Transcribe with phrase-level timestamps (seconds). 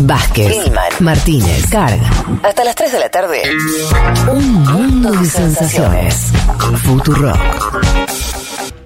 [0.00, 2.10] Vázquez, Gilman, Martínez, Carga.
[2.42, 3.42] Hasta las 3 de la tarde.
[4.30, 6.32] Un mundo de sensaciones.
[6.82, 7.36] Futurock.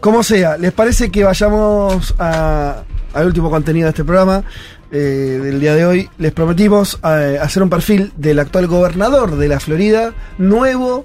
[0.01, 2.83] Como sea, ¿les parece que vayamos a-
[3.15, 4.43] al último contenido de este programa?
[4.91, 9.47] eh, del día de hoy, les prometimos eh, hacer un perfil del actual gobernador de
[9.47, 11.05] la Florida, nuevo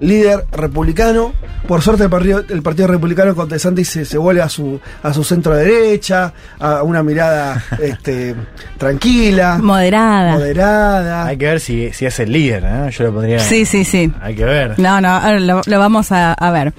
[0.00, 1.32] líder republicano.
[1.68, 5.12] Por suerte el partido, el partido republicano con DeSantis se, se vuelve a su, a
[5.12, 8.34] su centro derecha, a una mirada este,
[8.78, 10.32] tranquila, Moderada.
[10.32, 11.26] moderada.
[11.26, 12.88] Hay que ver si, si es el líder, ¿no?
[12.90, 13.38] Yo lo pondría.
[13.40, 14.12] Sí, sí, sí.
[14.20, 14.78] Hay que ver.
[14.78, 16.72] No, no, ahora lo, lo vamos a, a ver.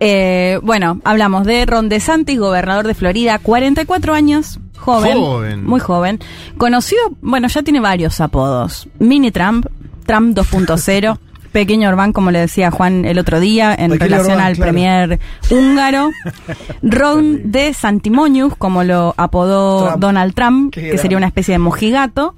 [0.00, 5.64] Eh, bueno, hablamos de Ron DeSantis, gobernador de Florida, 44 años, joven, Joven.
[5.64, 6.20] muy joven,
[6.56, 8.88] conocido, bueno, ya tiene varios apodos.
[9.00, 9.66] Mini Trump,
[10.06, 11.18] Trump 2.0,
[11.58, 14.70] Pequeño Orbán, como le decía Juan el otro día, en Pequeño relación Orbán, al claro.
[14.70, 16.10] premier húngaro.
[16.82, 20.00] Ron de Santimonius, como lo apodó Trump.
[20.00, 22.36] Donald Trump, Qué que sería una especie de mojigato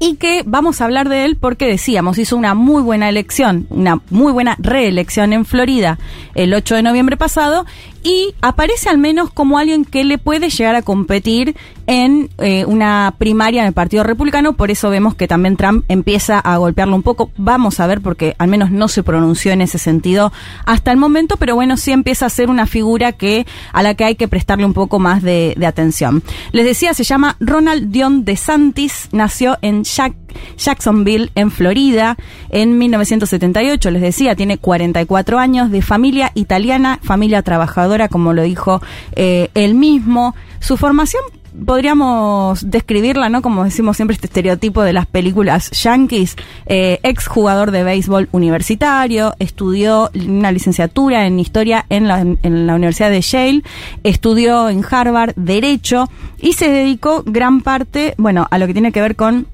[0.00, 4.00] y que vamos a hablar de él porque decíamos, hizo una muy buena elección, una
[4.10, 6.00] muy buena reelección en Florida
[6.34, 7.66] el 8 de noviembre pasado
[8.04, 13.14] y aparece al menos como alguien que le puede llegar a competir en eh, una
[13.18, 17.02] primaria en el Partido Republicano, por eso vemos que también Trump empieza a golpearlo un
[17.02, 20.32] poco, vamos a ver porque al menos no se pronunció en ese sentido
[20.66, 24.04] hasta el momento, pero bueno, sí empieza a ser una figura que a la que
[24.04, 26.22] hay que prestarle un poco más de, de atención.
[26.52, 30.14] Les decía, se llama Ronald Dion DeSantis, nació en Jack-
[30.56, 32.16] Jacksonville, en Florida,
[32.50, 38.80] en 1978, les decía, tiene 44 años, de familia italiana, familia trabajadora, como lo dijo
[39.16, 40.34] eh, él mismo.
[40.60, 41.22] Su formación
[41.66, 43.42] podríamos describirla, ¿no?
[43.42, 49.34] Como decimos siempre, este estereotipo de las películas yankees, eh, ex jugador de béisbol universitario,
[49.38, 53.62] estudió una licenciatura en historia en la, en la Universidad de Yale,
[54.02, 56.08] estudió en Harvard Derecho
[56.40, 59.46] y se dedicó gran parte, bueno, a lo que tiene que ver con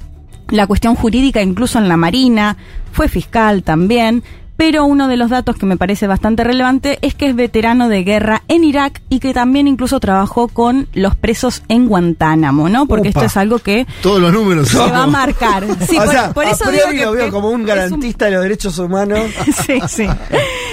[0.51, 2.56] la cuestión jurídica, incluso en la Marina,
[2.93, 4.23] fue fiscal también.
[4.61, 8.05] Pero uno de los datos que me parece bastante relevante es que es veterano de
[8.05, 12.85] guerra en Irak y que también incluso trabajó con los presos en Guantánamo, ¿no?
[12.85, 13.20] Porque Opa.
[13.20, 14.68] esto es algo que Todos los números.
[14.68, 15.64] se va a marcar.
[15.89, 18.33] Sí, o por, sea, por eso a digo que lo veo como un garantista de
[18.33, 19.20] los derechos humanos.
[19.67, 20.07] sí, sí.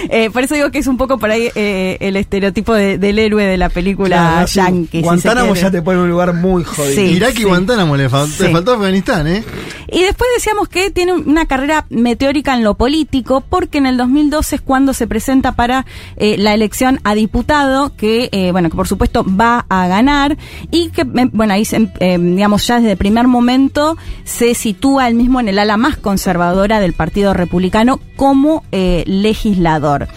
[0.09, 3.17] Eh, por eso digo que es un poco por ahí eh, el estereotipo de- del
[3.19, 4.97] héroe de la película Claro, yankee.
[4.97, 6.94] si Guantánamo ya te pone en un lugar muy jodido.
[6.94, 7.01] Sí.
[7.16, 8.44] Irak y Guantánamo le, fal- Sí.
[8.44, 9.44] le faltó Afganistán, ¿eh?
[9.89, 14.55] Y después decíamos que tiene una carrera meteórica en lo político, porque en el 2012
[14.55, 15.85] es cuando se presenta para
[16.17, 20.38] eh, la elección a diputado, que, eh, bueno, que por supuesto va a ganar,
[20.71, 25.07] y que, eh, bueno, ahí, se, eh, digamos, ya desde el primer momento se sitúa
[25.07, 30.07] él mismo en el ala más conservadora del Partido Republicano como legislador.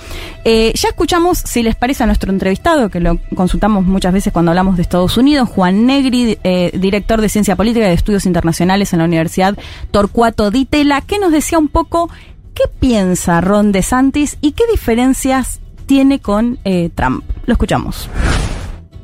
[0.45, 4.77] Ya escuchamos, si les parece, a nuestro entrevistado, que lo consultamos muchas veces cuando hablamos
[4.77, 6.39] de Estados Unidos, Juan Negri,
[6.73, 9.57] director de Ciencia Política y de Estudios Internacionales en la Universidad
[9.91, 12.09] Torcuato Di Tella, que nos decía un poco
[12.61, 17.25] qué piensa Ron DeSantis y qué diferencias tiene con eh, Trump.
[17.47, 18.11] Lo escuchamos.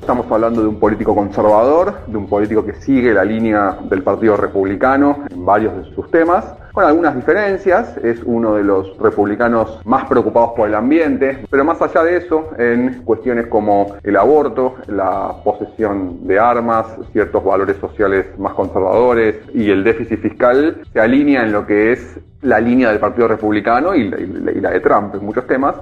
[0.01, 4.37] Estamos hablando de un político conservador, de un político que sigue la línea del Partido
[4.37, 6.45] Republicano en varios de sus temas,
[6.77, 7.97] con algunas diferencias.
[8.05, 12.51] Es uno de los republicanos más preocupados por el ambiente, pero más allá de eso,
[12.59, 19.71] en cuestiones como el aborto, la posesión de armas, ciertos valores sociales más conservadores y
[19.71, 24.11] el déficit fiscal, se alinea en lo que es la línea del Partido Republicano y
[24.11, 25.77] la, y la- de Trump en muchos temas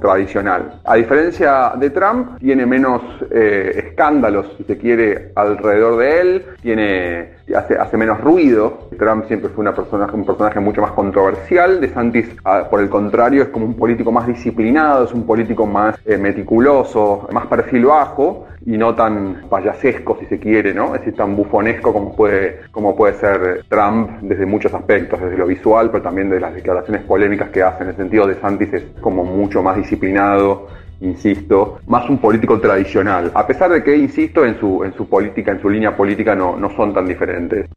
[0.00, 0.80] tradicional.
[0.84, 7.42] A diferencia de Trump, tiene menos eh, escándalos, si se quiere, alrededor de él, tiene
[7.54, 8.88] hace, menos ruido.
[8.98, 11.80] Trump siempre fue una persona, un personaje mucho más controversial.
[11.80, 12.28] De Santis,
[12.70, 17.28] por el contrario, es como un político más disciplinado, es un político más eh, meticuloso,
[17.32, 20.94] más perfil bajo y no tan payasesco, si se quiere, ¿no?
[20.94, 25.46] Es decir, tan bufonesco como puede, como puede ser Trump desde muchos aspectos, desde lo
[25.46, 27.82] visual, pero también de las declaraciones polémicas que hace.
[27.82, 30.68] En el sentido de Santis es como mucho más disciplinado,
[31.00, 33.30] insisto, más un político tradicional.
[33.34, 36.56] A pesar de que, insisto, en su, en su política, en su línea política no,
[36.56, 37.68] no son tan diferentes.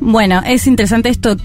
[0.00, 1.36] Bueno, es interesante esto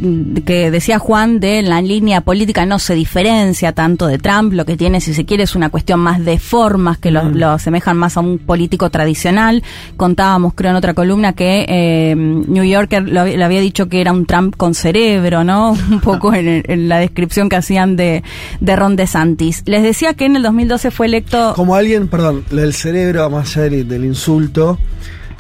[0.46, 4.78] que decía Juan de la línea política no se diferencia tanto de Trump, lo que
[4.78, 8.18] tiene, si se quiere, es una cuestión más de formas que lo, lo asemejan más
[8.18, 9.64] a un político tradicional.
[9.98, 14.12] Contábamos, creo, en otra columna que eh, New Yorker lo, le había dicho que era
[14.12, 15.72] un Trump con cerebro, ¿no?
[15.92, 18.24] Un poco en, la descripción que hacían de,
[18.60, 19.64] de Ron DeSantis.
[19.66, 21.54] Les decía que en el 2012 fue electo...
[21.56, 24.78] Como alguien, perdón, del cerebro, más allá del, del insulto,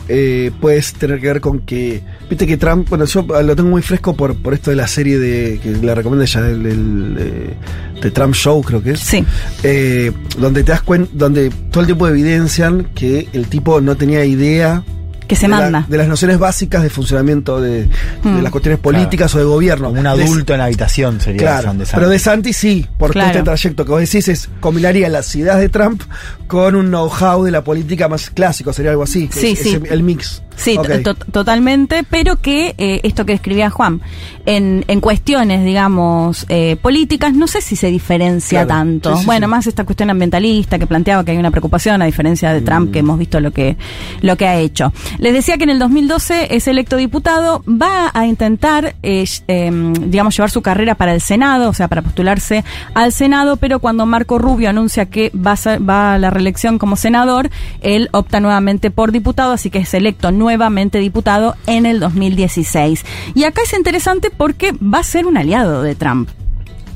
[0.07, 2.01] eh, puede tener que ver con que.
[2.29, 5.17] Viste que Trump, bueno, yo lo tengo muy fresco por, por esto de la serie
[5.19, 7.55] de que le recomiendo ya, el, el,
[8.01, 8.99] de Trump Show, creo que es.
[8.99, 9.23] Sí.
[9.63, 14.25] Eh, donde te das cuenta, donde todo el tiempo evidencian que el tipo no tenía
[14.25, 14.83] idea
[15.27, 15.85] Que se de la- manda.
[15.87, 17.89] de las nociones básicas de funcionamiento de, de
[18.23, 18.41] Mm.
[18.41, 19.87] las cuestiones políticas o de gobierno.
[19.89, 22.87] Como un De- adulto en la habitación sería Claro, San de pero de Santi sí,
[22.97, 23.29] porque Claro.
[23.31, 26.01] este trayecto que vos decís es combinaría las ideas de Trump
[26.47, 29.27] con un know-how de la política más clásico, sería algo así.
[29.27, 29.79] que Sí, es- sí.
[29.83, 30.41] es el mix.
[30.55, 34.01] Sí, to- totalmente, pero que eh, esto que escribía Juan,
[34.45, 38.67] en, en cuestiones, digamos, eh, políticas, no sé si se diferencia Claro.
[38.79, 39.13] tanto.
[39.15, 39.51] Sí, sí, bueno, sí.
[39.51, 42.91] más esta cuestión ambientalista que planteaba que hay una preocupación, a diferencia de Trump, Mm.
[42.91, 43.77] que hemos visto lo que,
[44.21, 44.91] lo que ha hecho.
[45.19, 50.35] Les decía que en el 2012 es electo diputado, va a intentar, eh, em, digamos,
[50.35, 52.63] llevar su carrera para el Senado, o sea, para postularse
[52.93, 56.77] al Senado, pero cuando Marco Rubio anuncia que va a, ser- va a la reelección
[56.77, 57.49] como senador,
[57.81, 63.05] él opta nuevamente por diputado, así que es electo nuevamente diputado en el 2016.
[63.33, 66.29] Y acá es interesante porque va a ser un aliado de Trump.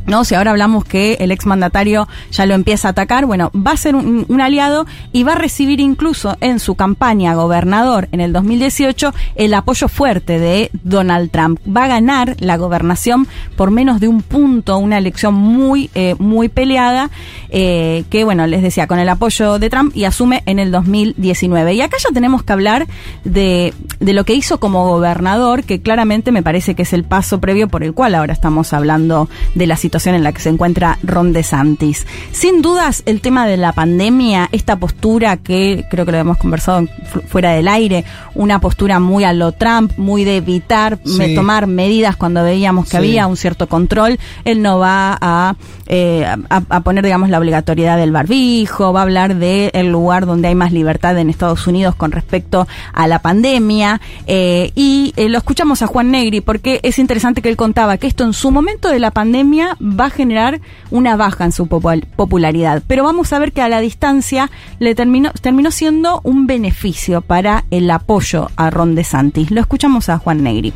[0.08, 0.24] ¿No?
[0.24, 3.96] Si ahora hablamos que el exmandatario ya lo empieza a atacar, bueno, va a ser
[3.96, 9.54] un, aliado y va a recibir incluso en su campaña gobernador en el 2018 el
[9.54, 11.60] apoyo fuerte de Donald Trump.
[11.68, 16.48] Va a ganar la gobernación por menos de un punto, una elección muy, eh, muy
[16.48, 17.10] peleada,
[17.50, 21.74] eh, que bueno, les decía, con el apoyo de Trump y asume en el 2019.
[21.74, 22.88] Y acá ya tenemos que hablar
[23.26, 27.42] de, de lo que hizo como gobernador, que claramente me parece que es el paso
[27.42, 31.00] previo por el cual ahora estamos hablando de la situación en la que se encuentra
[31.02, 32.06] Ron DeSantis.
[32.32, 36.88] Sin dudas, el tema de la pandemia, esta postura que creo que lo hemos conversado
[37.28, 38.04] fuera del aire,
[38.36, 41.34] una postura muy a lo Trump, muy de evitar Sí.
[41.34, 42.98] tomar medidas cuando veíamos que Sí.
[42.98, 45.56] había un cierto control, él no va a,
[45.88, 50.26] eh, a, a poner, digamos, la obligatoriedad del barbijo, va a hablar del el lugar
[50.26, 54.00] donde hay más libertad en Estados Unidos con respecto a la pandemia.
[54.26, 58.08] eh, y eh, lo escuchamos a Juan Negri porque es interesante que él contaba que
[58.08, 60.60] esto en su momento de la pandemia va a generar
[60.92, 62.84] una baja en su popul- popularidad.
[62.88, 64.50] Pero vamos a ver que a la distancia
[64.80, 69.52] le terminó, terminó siendo un beneficio para el apoyo a Ron DeSantis.
[69.52, 70.74] Lo escuchamos a Juan Negri.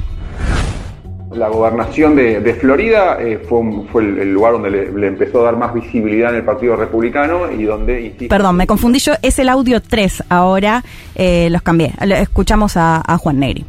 [1.34, 5.08] La gobernación de, de Florida eh, fue, un- fue el, el lugar donde le, le
[5.08, 8.02] empezó a dar más visibilidad en el Partido Republicano y donde...
[8.02, 9.14] insisto, Perdón, me confundí yo.
[9.22, 10.84] Es el audio 3 ahora.
[11.16, 11.94] eh, los cambié.
[12.02, 13.66] Escuchamos a, a Juan Negri.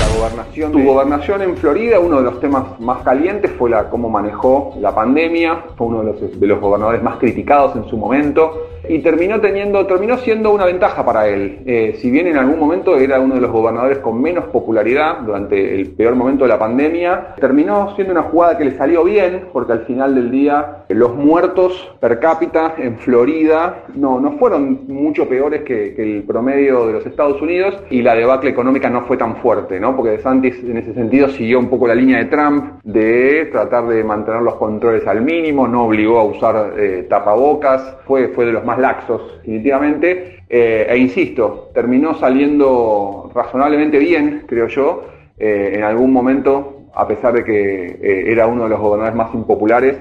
[0.00, 4.08] La gobernación, tu gobernación en Florida, uno de los temas más calientes fue la cómo
[4.08, 8.68] manejó la pandemia, fue uno de los, de los gobernadores más criticados en su momento
[8.88, 11.60] y terminó teniendo, terminó siendo una ventaja para él.
[11.66, 15.74] Eh, si bien en algún momento era uno de los gobernadores con menos popularidad durante
[15.74, 19.72] el peor momento de la pandemia, terminó siendo una jugada que le salió bien porque
[19.72, 25.62] al final del día los muertos per cápita en Florida no, no fueron mucho peores
[25.62, 29.80] que, el promedio de los Estados Unidos y la debacle económica no fue tan fuerte,
[29.80, 29.96] ¿no?
[29.96, 34.04] Porque DeSantis en ese sentido siguió un poco la línea de Trump de tratar de
[34.04, 38.64] mantener los controles al mínimo, no obligó a usar eh, tapabocas, fue, fue de los
[38.78, 45.04] laxos definitivamente, eh, e insisto, terminó saliendo razonablemente bien, creo yo,
[45.38, 49.34] eh, en algún momento, a pesar de que eh, era uno de los gobernadores más
[49.34, 49.96] impopulares,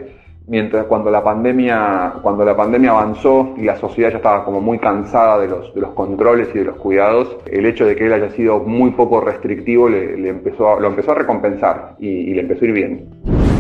[0.48, 4.78] mientras cuando la pandemia cuando la pandemia avanzó y la sociedad ya estaba como muy
[4.78, 8.14] cansada de los de los controles y de los cuidados el hecho de que él
[8.14, 12.64] haya sido muy poco restrictivo le, empezó lo empezó a recompensar y, y le empezó
[12.64, 13.55] a ir bien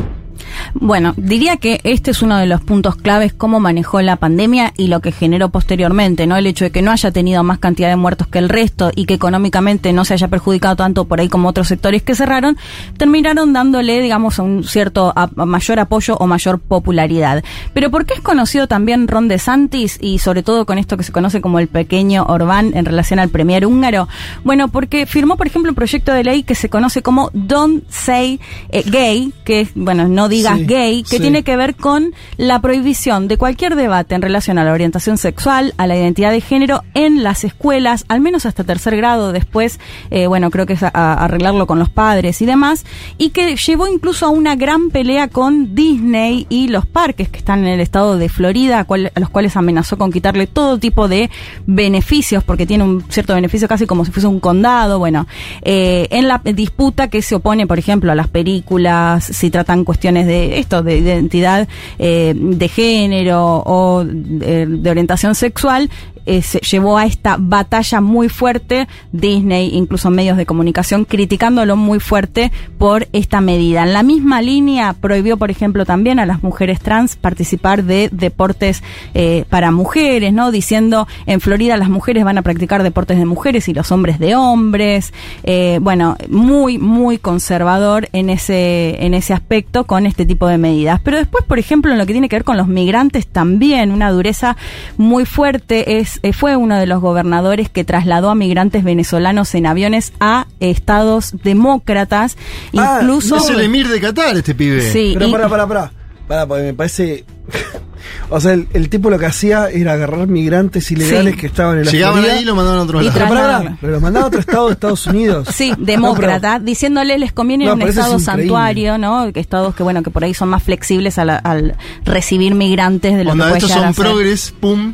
[0.78, 4.88] Bueno, diría que este es uno de los puntos claves, cómo manejó la pandemia y
[4.88, 6.36] lo que generó posteriormente, ¿no?
[6.36, 9.06] El hecho de que no haya tenido más cantidad de muertos que el resto y
[9.06, 12.58] que económicamente no se haya perjudicado tanto por ahí como otros sectores que cerraron,
[12.98, 17.42] terminaron dándole, digamos, un cierto a- mayor apoyo o mayor popularidad.
[17.74, 21.14] Pero ¿por qué es conocido también Ron DeSantis y sobre todo con esto que se
[21.14, 24.10] conoce como el pequeño Orbán en relación al premier húngaro?
[24.44, 28.42] Bueno, porque firmó, por ejemplo, un proyecto de ley que se conoce como Don't Say
[28.70, 31.22] eh, Gay, que es, bueno, no digas gay, que sí.
[31.22, 35.74] tiene que ver con la prohibición de cualquier debate en relación a la orientación sexual,
[35.78, 39.80] a la identidad de género en las escuelas, al menos hasta tercer grado, después,
[40.12, 42.86] eh, bueno, creo que es a- a arreglarlo con los padres y demás,
[43.18, 47.60] y que llevó incluso a una gran pelea con Disney y los parques que están
[47.60, 51.08] en el estado de Florida, a, cual- a los cuales amenazó con quitarle todo tipo
[51.08, 51.30] de
[51.66, 55.28] beneficios, porque tiene un cierto beneficio casi como si fuese un condado, bueno,
[55.62, 60.26] eh, en la disputa que se opone, por ejemplo, a las películas, si tratan cuestiones
[60.28, 61.68] de esto, de identidad
[62.00, 65.90] eh, de género o de, de orientación sexual,
[66.26, 72.00] eh, se llevó a esta batalla muy fuerte, Disney, incluso medios de comunicación, criticándolo muy
[72.00, 73.84] fuerte por esta medida.
[73.84, 78.84] En la misma línea prohibió, por ejemplo, también a las mujeres trans participar de deportes
[79.14, 80.52] eh, para mujeres, ¿no?
[80.52, 84.36] Diciendo, en Florida las mujeres van a practicar deportes de mujeres y los hombres de
[84.36, 85.14] hombres.
[85.44, 91.00] Eh, bueno, muy, muy conservador en ese, en ese aspecto con este tipo de medidas.
[91.04, 94.12] Pero después, por ejemplo, en lo que tiene que ver con los migrantes también, una
[94.12, 94.58] dureza
[94.98, 99.54] muy fuerte es es, eh, fue uno de los gobernadores que trasladó a migrantes venezolanos
[99.56, 102.38] en aviones a estados demócratas,
[102.78, 103.38] Ah, incluso...
[103.38, 104.82] Es el emir de Qatar, este pibe.
[104.92, 105.92] Sí, Pero y- pará, pará, pará.
[106.28, 107.24] Pará, porque me parece.
[108.32, 111.40] o sea, el, el tipo lo que hacía era agarrar migrantes ilegales Sí.
[111.40, 112.34] que estaban en la Llegaban Florida.
[112.34, 113.20] ahí y lo mandaban a otro Y lado.
[113.64, 115.48] Pero, pero lo mandaban a otro estado de Estados Unidos.
[115.54, 119.32] Sí, No, demócrata, diciéndole les conviene No, un es estado santuario, ¿no?
[119.32, 123.24] Que estados que bueno, que por ahí son más flexibles al, al recibir migrantes de
[123.24, 124.94] lo Cuando que estos son progres, pum,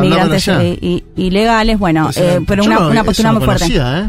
[0.00, 3.66] migrantes eh, i- ilegales, bueno, eh, pero una, no- una postura muy fuerte.
[3.76, 4.04] ¿eh?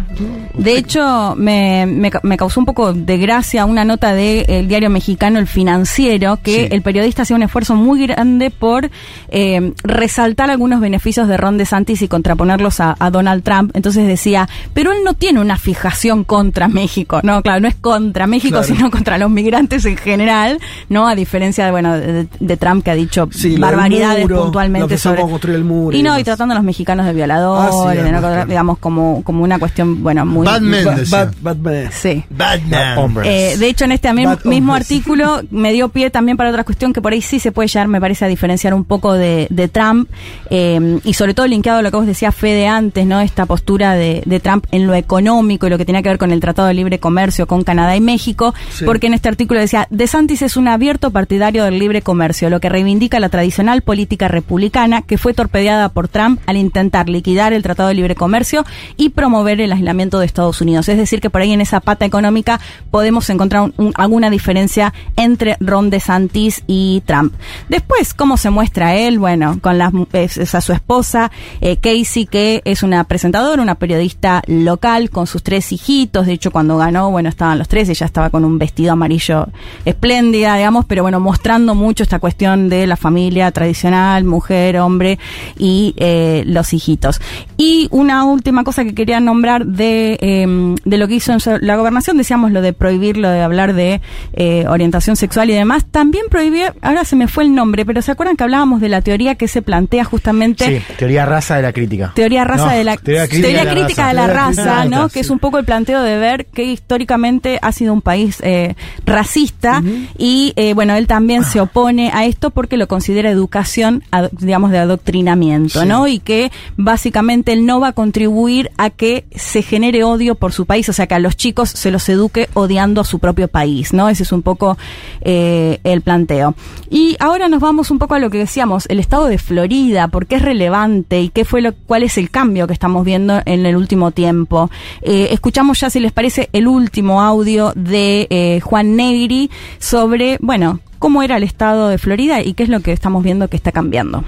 [0.58, 5.40] De hecho, me, me, me causó un poco de gracia una nota del diario mexicano
[5.40, 6.68] El Financiero, que Sí.
[6.72, 8.90] el periodista hacía un esfuerzo muy grande por
[9.30, 13.72] eh, resaltar algunos beneficios de Ron DeSantis y contraponerlos a, a Donald Trump.
[13.76, 17.20] Entonces decía, pero él no tiene una fijación contra México.
[17.24, 18.76] No, claro, no es contra México, Claro.
[18.76, 21.08] sino contra los migrantes en general, ¿no?
[21.08, 24.88] A diferencia de, bueno, de, de Trump que ha dicho Sí, barbaridades muro, puntualmente lo
[24.88, 25.22] que sobre...
[25.22, 27.98] construir el muro y y no, y tratando a los mexicanos de violadores, Ah, sí,
[27.98, 28.46] de no- además, claro.
[28.48, 30.46] digamos, como, como una cuestión, bueno, muy...
[30.46, 31.26] Bad men, Bad, decía.
[31.26, 31.92] bad, bad man.
[31.92, 32.24] Sí.
[32.30, 32.98] Batman.
[32.98, 33.28] Hombres.
[33.28, 34.72] Eh, de hecho, en este mismo hombres.
[34.82, 37.88] artículo me dio pie también para otra cuestión que por ahí sí se puede llegar,
[37.88, 40.10] me parece, a diferenciar un poco de, de Trump
[40.50, 43.20] eh, y sobre todo linkeado a lo que vos decías, Fede, antes, ¿no?
[43.20, 46.32] Esta postura de, de Trump en lo económico y lo que tenía que ver con
[46.32, 48.86] el Tratado de Libre Comercio con Canadá y México, Sí.
[48.86, 52.70] porque en este artículo decía, DeSantis es un abierto partidario del libre comercio, lo que
[52.70, 57.90] reivindica la tradicional política republicana que fue torpedeada por Trump al intentar liquidar el Tratado
[57.90, 58.66] de Libre Comercio
[58.98, 60.90] y promover el aislamiento de Estados Unidos.
[60.90, 62.60] Es decir, que por ahí en esa pata económica
[62.90, 67.34] podemos encontrar un- un- alguna diferencia entre Ron DeSantis y Trump.
[67.70, 69.20] Después, ¿cómo se muestra él?
[69.20, 74.42] Bueno, con las, es a su esposa, eh, Casey, que es una presentadora, una periodista
[74.48, 76.26] local, con sus tres hijitos.
[76.26, 79.48] De hecho, cuando ganó, bueno, estaban los tres, ella estaba con un vestido amarillo
[79.86, 85.20] espléndida, digamos, pero bueno, mostrando mucho esta cuestión de la familia tradicional, mujer, hombre
[85.58, 87.22] y eh, los hijitos.
[87.58, 91.76] Y una última cosa que quería nombrar de, eh, de lo que hizo en la
[91.76, 94.02] gobernación, decíamos lo de prohibir, lo de hablar de
[94.34, 98.12] eh, orientación sexual y demás, también prohibió, ahora se me fue el nombre, pero ¿se
[98.12, 101.74] acuerdan que hablábamos de la teoría que se plantea justamente Sí, teoría raza de la
[101.74, 102.12] crítica.
[102.16, 104.10] Teoría raza No, de la teoría crítica teoría de la crítica raza.
[104.10, 105.10] de la Teoría raza, ¿no?
[105.10, 108.76] Que es un poco el planteo de ver que históricamente ha sido un país eh,
[109.06, 109.82] racista
[110.18, 114.78] y eh, bueno él también se opone a esto porque lo considera educación, digamos de
[114.80, 115.39] adoctrinamiento,
[115.82, 115.86] Sí.
[115.86, 116.08] ¿no?
[116.08, 120.66] Y que básicamente él no va a contribuir a que se genere odio por su
[120.66, 123.94] país, o sea que a los chicos se los eduque odiando a su propio país,
[123.94, 124.10] ¿no?
[124.10, 124.78] Ese es un poco
[125.22, 126.56] eh, el planteo.
[126.90, 130.26] Y ahora nos vamos un poco a lo que decíamos, el estado de Florida, por
[130.26, 133.66] qué es relevante y qué fue lo, cuál es el cambio que estamos viendo en
[133.66, 134.70] el último tiempo.
[135.02, 140.80] Eh, escuchamos ya, si les parece, el último audio de eh, Juan Negri sobre, bueno,
[141.00, 143.72] cómo era el estado de Florida y qué es lo que estamos viendo que está
[143.72, 144.24] cambiando.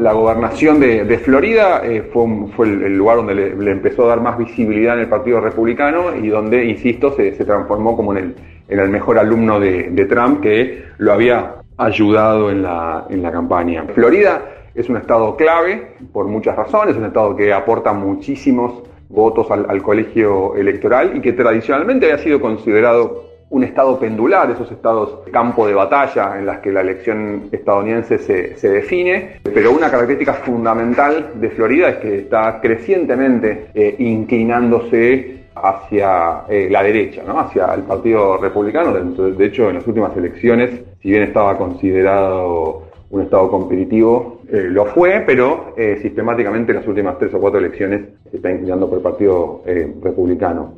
[0.00, 4.94] La gobernación de, Florida eh, fue, el, lugar donde le, empezó a dar más visibilidad
[4.94, 8.34] en el Partido Republicano y donde, insisto, se, transformó como en
[8.68, 13.84] el, mejor alumno de, Trump que lo había ayudado en la, campaña.
[13.94, 14.42] Florida
[14.74, 19.82] es un estado clave por muchas razones, es un estado que aporta muchísimos votos al
[19.82, 25.74] colegio electoral y que tradicionalmente había sido considerado un estado pendular, esos estados campo de
[25.74, 31.50] batalla en las que la elección estadounidense se, se define, pero una característica fundamental de
[31.50, 37.40] Florida es que está crecientemente eh, inclinándose hacia eh, la derecha, ¿no?
[37.40, 38.92] hacia el Partido Republicano.
[38.92, 40.70] De, hecho, en las últimas elecciones,
[41.02, 47.18] si bien estaba considerado un estado competitivo, eh, lo fue, pero sistemáticamente en las últimas
[47.18, 49.62] tres o cuatro elecciones se está inclinando por el Partido
[50.02, 50.74] Republicano.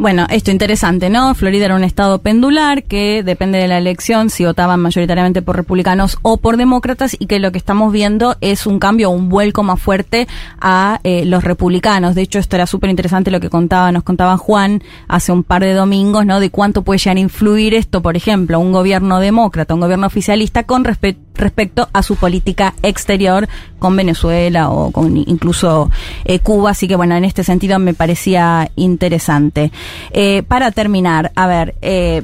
[0.00, 1.34] Bueno, esto interesante, ¿no?
[1.34, 6.18] Florida era un estado pendular que depende de la elección si votaban mayoritariamente por republicanos
[6.22, 9.80] o por demócratas y que lo que estamos viendo es un cambio, un vuelco más
[9.82, 10.28] fuerte
[10.60, 12.14] a eh, los republicanos.
[12.14, 15.64] De hecho, esto era súper interesante lo que contaba, nos contaba Juan hace un par
[15.64, 16.38] de domingos, ¿no?
[16.38, 20.62] De cuánto puede llegar a influir esto, por ejemplo, un gobierno demócrata, un gobierno oficialista
[20.62, 25.90] con respe- respecto a su política exterior con Venezuela o con incluso
[26.24, 26.70] eh, Cuba.
[26.70, 29.72] Así que bueno, en este sentido me parecía interesante.
[30.10, 32.22] Eh, para terminar, a ver, eh,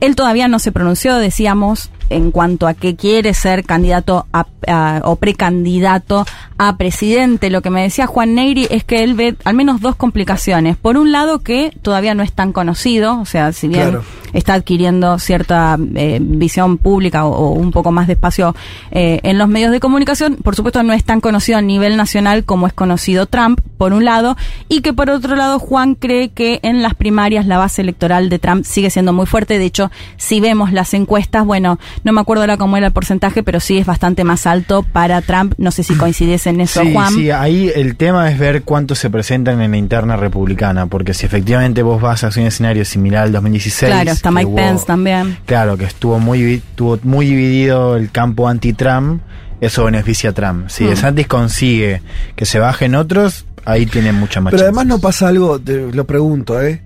[0.00, 5.00] él todavía no se pronunció, decíamos, en cuanto a que quiere ser candidato a, a-
[5.04, 6.24] o precandidato
[6.58, 7.50] a presidente.
[7.50, 10.76] Lo que me decía Juan Negri es que él ve al menos dos complicaciones.
[10.76, 14.04] Por un lado, que todavía no es tan conocido, o sea, si bien Claro.
[14.32, 18.54] está adquiriendo cierta eh, visión pública o, o un poco más de espacio
[18.90, 20.36] eh, en los medios de comunicación.
[20.36, 24.04] Por supuesto, no es tan conocido a nivel nacional como es conocido Trump, por un
[24.04, 24.36] lado,
[24.68, 28.38] y que por otro lado, Juan cree que en las primarias la base electoral de
[28.38, 29.58] Trump sigue siendo muy fuerte.
[29.58, 33.42] De hecho, si vemos las encuestas, bueno, no me acuerdo ahora cómo era el porcentaje,
[33.42, 35.54] pero sí es bastante más alto para Trump.
[35.58, 37.12] No sé si coincides en eso, Sí, Juan.
[37.14, 41.26] sí, ahí el tema es ver cuántos se presentan en la interna republicana, porque si
[41.26, 43.90] efectivamente vos vas a hacer un escenario similar al 2016...
[43.92, 45.38] Claro, está Mike hubo- Pence también.
[45.46, 49.20] Claro, que estuvo muy, divi- tuvo muy dividido el campo anti-Trump,
[49.60, 50.68] eso beneficia a Trump.
[50.68, 50.88] Si Mm.
[50.88, 52.02] DeSantis consigue
[52.34, 56.04] que se bajen otros, ahí tiene mucha más Pero además no pasa algo, te lo
[56.04, 56.82] pregunto, ¿eh?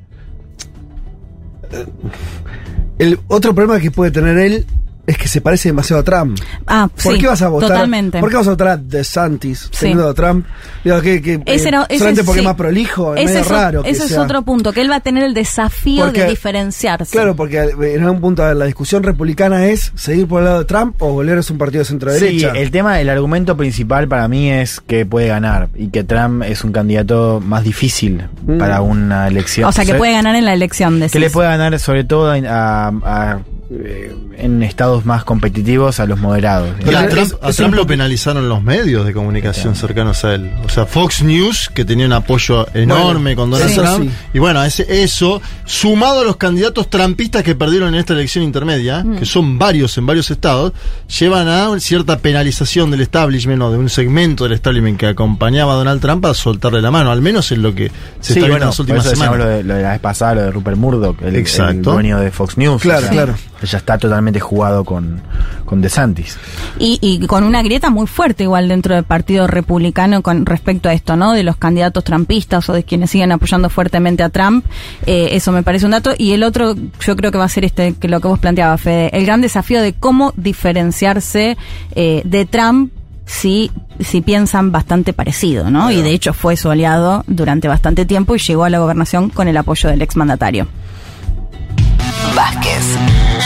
[1.73, 1.87] Eh,
[2.99, 4.67] El otro problema que puede tener él
[5.07, 6.39] es que se parece demasiado a Trump.
[6.67, 7.69] Ah, ¿Por sí, qué vas a votar?
[7.71, 8.19] Totalmente.
[8.21, 9.79] ¿Por qué vas a votar a DeSantis Sí.
[9.81, 10.47] teniendo a Trump?
[10.85, 12.45] Digo, que, que, Ese eh, era- ese solamente es- porque sí.
[12.45, 13.83] es más prolijo, es Ese medio raro.
[13.83, 14.23] que ese es sea.
[14.23, 17.13] otro punto, que él va a tener el desafío Porque- de diferenciarse.
[17.13, 20.65] Claro, porque eh, en algún punto la discusión republicana es seguir por el lado de
[20.65, 22.53] Trump o volver a ser un partido de centro Sí, derecha.
[22.57, 26.65] el tema, el argumento principal para mí es que puede ganar y que Trump es
[26.65, 28.59] un candidato más difícil Mm.
[28.59, 29.69] para una elección.
[29.69, 30.99] o sea, que puede ganar en la elección.
[31.01, 31.13] decís.
[31.13, 33.39] que le puede ganar sobre todo a,
[33.71, 36.71] eh, en estados más competitivos a los moderados.
[36.85, 40.51] Pero a Trump, a Trump lo penalizaron los medios de comunicación cercanos a él.
[40.65, 43.77] O sea, Fox News, que tenía un apoyo enorme Bueno, con Donald sí.
[43.81, 44.11] Trump.
[44.11, 44.17] Sí.
[44.35, 49.03] Y bueno, ese, eso, sumado a los candidatos trampistas que perdieron en esta elección intermedia,
[49.05, 49.17] Mm.
[49.19, 50.73] que son varios en varios estados,
[51.19, 55.77] llevan a cierta penalización del establishment o de un segmento del establishment que acompañaba a
[55.77, 57.11] Donald Trump a soltarle la mano.
[57.11, 57.89] Al menos es lo que
[58.21, 59.47] se Sí, está viendo bueno, en las últimas por eso decíamos semanas.
[59.47, 61.73] Lo de, lo de la vez pasada, lo de Rupert Murdoch, el, Exacto.
[61.73, 62.83] el dueño de Fox News.
[62.83, 63.35] Claro, claro.
[63.63, 65.21] Ya está totalmente jugado con,
[65.65, 66.39] con DeSantis.
[66.79, 70.93] Y, y con una grieta muy fuerte igual dentro del Partido Republicano con respecto a
[70.93, 71.33] esto, ¿no?
[71.33, 74.65] De los candidatos trampistas o de quienes siguen apoyando fuertemente a Trump.
[75.07, 76.13] Eh, eso me parece un dato.
[76.17, 78.81] Y el otro, yo creo que va a ser este, que lo que vos planteabas,
[78.81, 81.57] Fede, el gran desafío de cómo diferenciarse
[81.95, 82.93] eh, de Trump
[83.27, 85.91] si, si piensan bastante parecido, ¿no?
[85.91, 89.49] Y de hecho fue su aliado durante bastante tiempo y llegó a la gobernación con
[89.49, 90.69] el apoyo del exmandatario.
[92.35, 92.97] Vázquez,